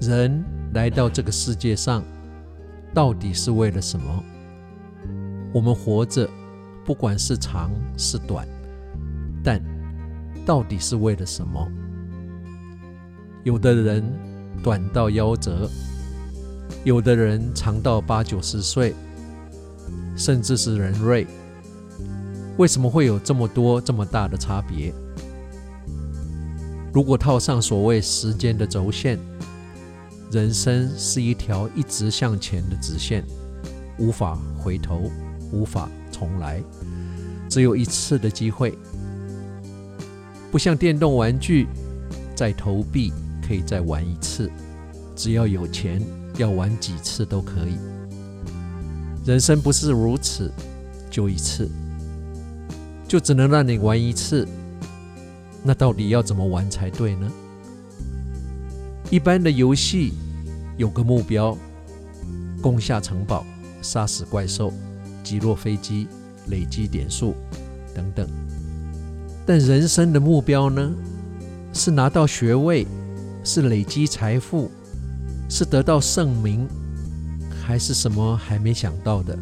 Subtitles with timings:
[0.00, 0.42] 人
[0.72, 2.02] 来到这个世界上，
[2.94, 4.24] 到底是为了什么？
[5.52, 6.26] 我们活着，
[6.86, 8.48] 不管是长是短，
[9.44, 9.60] 但
[10.46, 11.68] 到底是为了什么？
[13.44, 14.02] 有的人
[14.62, 15.68] 短到夭折，
[16.82, 18.94] 有的人长到八九十岁，
[20.16, 21.26] 甚至是人瑞。
[22.56, 24.94] 为什么会有这么多这么大的差别？
[26.92, 29.18] 如果套上所谓时间的轴线，
[30.30, 33.24] 人生是一条一直向前的直线，
[33.98, 35.10] 无法回头，
[35.50, 36.62] 无法重来，
[37.48, 38.78] 只有一次的机会。
[40.52, 41.66] 不像电动玩具，
[42.36, 43.12] 再投币
[43.46, 44.48] 可以再玩一次，
[45.16, 46.00] 只要有钱，
[46.36, 47.76] 要玩几次都可以。
[49.26, 50.52] 人生不是如此，
[51.10, 51.68] 就一次，
[53.08, 54.46] 就只能让你玩一次。
[55.64, 57.30] 那到底要怎么玩才对呢？
[59.10, 60.12] 一般的游戏
[60.76, 61.58] 有个目标：
[62.62, 63.44] 攻下城堡、
[63.82, 64.72] 杀死怪兽、
[65.24, 66.06] 击落飞机、
[66.46, 67.34] 累积点数
[67.92, 68.28] 等等。
[69.44, 70.92] 但人生的目标呢？
[71.72, 72.86] 是拿到学位，
[73.42, 74.70] 是累积财富，
[75.48, 76.68] 是得到盛名，
[77.64, 79.36] 还是什么还没想到的？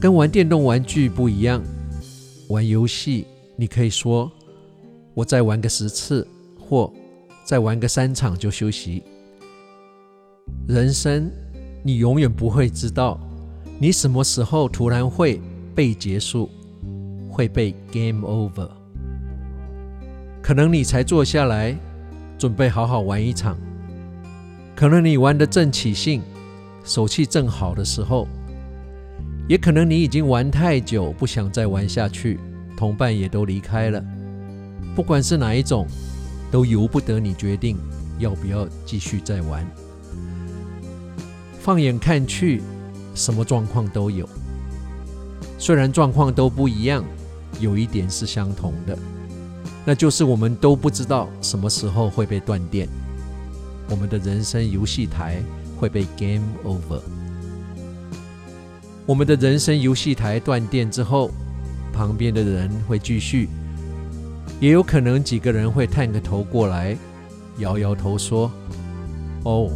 [0.00, 1.62] 跟玩电动玩具不一样，
[2.48, 4.30] 玩游戏你可以说
[5.14, 6.26] ：“我再玩个十次，
[6.58, 6.92] 或……”
[7.50, 9.02] 再玩个三场就休息。
[10.68, 11.28] 人生，
[11.82, 13.18] 你永远不会知道，
[13.80, 15.40] 你什么时候突然会
[15.74, 16.48] 被结束，
[17.28, 18.70] 会被 game over。
[20.40, 21.76] 可能你才坐下来，
[22.38, 23.58] 准备好好玩一场。
[24.76, 26.22] 可能你玩得正起兴，
[26.84, 28.28] 手气正好的时候，
[29.48, 32.38] 也可能你已经玩太久，不想再玩下去，
[32.76, 34.00] 同伴也都离开了。
[34.94, 35.84] 不管是哪一种。
[36.50, 37.78] 都由不得你决定
[38.18, 39.66] 要不要继续再玩。
[41.60, 42.62] 放眼看去，
[43.14, 44.28] 什么状况都有。
[45.58, 47.04] 虽然状况都不一样，
[47.60, 48.98] 有一点是相同的，
[49.84, 52.88] 那就是我们都不知道什么时候会被断电，
[53.88, 55.42] 我们的人生游戏台
[55.78, 57.00] 会被 game over。
[59.06, 61.30] 我们的人生游戏台断电之后，
[61.92, 63.48] 旁边的人会继续。
[64.60, 66.94] 也有可能几个人会探个头过来，
[67.56, 68.52] 摇摇头说
[69.42, 69.70] ：“哦，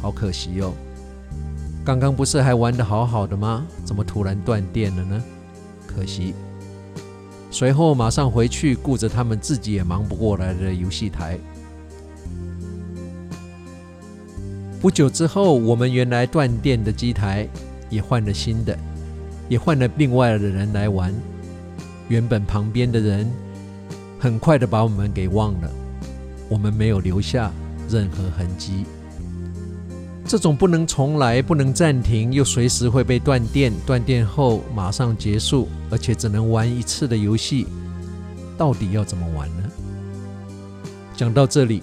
[0.00, 0.72] 好可惜哦，
[1.84, 3.66] 刚刚不是还玩得好好的吗？
[3.84, 5.24] 怎么突然断电了呢？
[5.88, 6.34] 可惜。”
[7.50, 11.36] 随后马上回去顾着他们自己也忙不过来的游戏台。
[14.80, 17.48] 不久之后，我们原来断电的机台
[17.90, 18.78] 也换了新的，
[19.48, 21.12] 也换了另外的人来玩。
[22.06, 23.28] 原本旁边的人。
[24.18, 25.70] 很快的把我们给忘了，
[26.48, 27.52] 我们没有留下
[27.88, 28.84] 任何痕迹。
[30.26, 37.66] 这种不能重来、不能暂停，又随时会被断电、断电后马上结束，而且只能玩一次的游戏，
[38.56, 39.62] 到底要怎么玩呢？
[41.16, 41.82] 讲到这里，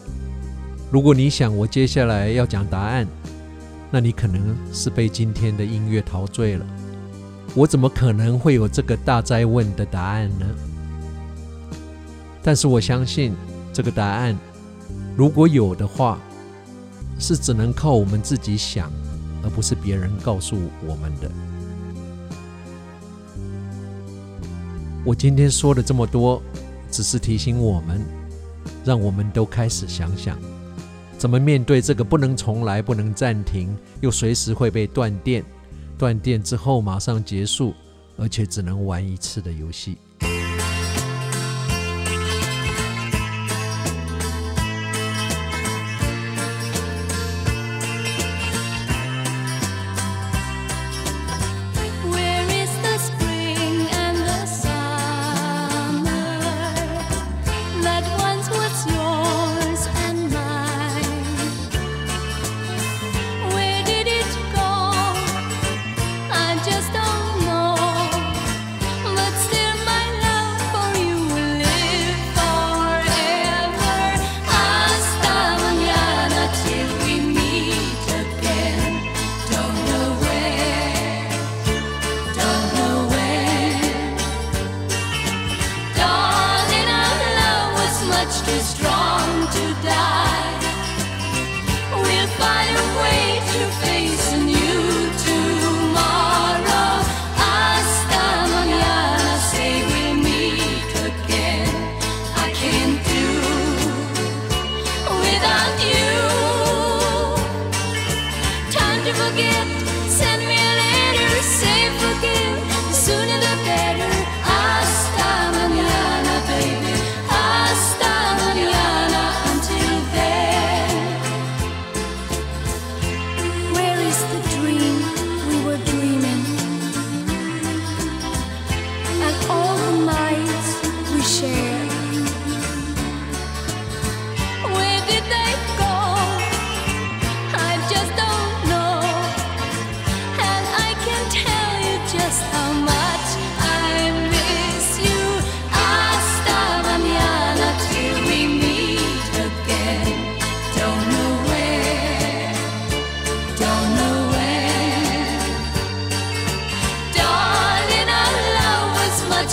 [0.92, 3.08] 如果你想我接下来要讲答案，
[3.90, 6.66] 那你可能是被今天的音乐陶醉了。
[7.56, 10.46] 我怎么可能会有这个大哉问的答案呢？
[12.46, 13.34] 但是我相信，
[13.74, 14.38] 这个答案
[15.18, 16.20] 如果有的话，
[17.18, 18.92] 是只能靠我们自己想，
[19.44, 20.56] 而不是别人告诉
[20.86, 21.32] 我们的。
[25.04, 26.40] 我今天说了这么多，
[26.92, 28.00] 只是提醒我们，
[28.84, 30.38] 让我们都开始想想，
[31.18, 35.44] 怎么面对这个不能重来、不能暂停，又随时会被断电，
[35.98, 37.74] 断电之后马上结束，
[38.18, 39.98] 而且只能玩一次的游戏。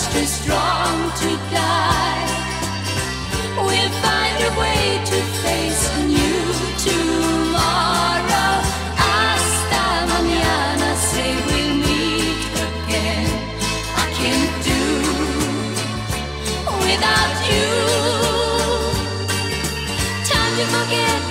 [0.03, 2.25] just too strong to die.
[3.57, 6.43] We'll find a way to face a new
[6.87, 8.53] tomorrow.
[9.03, 13.29] Hasta mañana, say we'll meet again.
[13.95, 14.81] I can't do
[16.85, 17.69] without you.
[20.31, 21.21] Time to forget.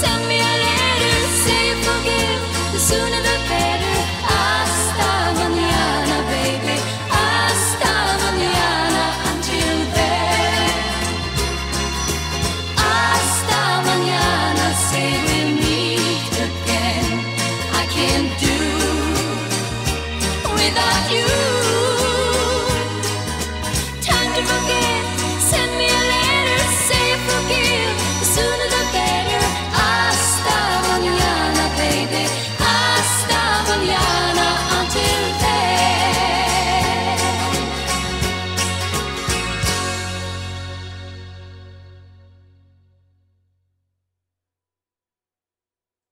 [0.00, 2.40] Send me a letter, say forgive.
[2.72, 3.22] The sooner.
[3.22, 3.29] The
[20.72, 21.59] without you.